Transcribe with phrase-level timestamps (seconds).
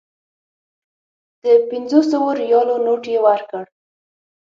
[1.43, 3.63] د پنځو سوو ریالو نوټ یې ورکړ.